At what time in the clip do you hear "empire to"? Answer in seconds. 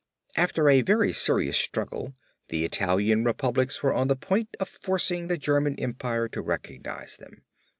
5.79-6.41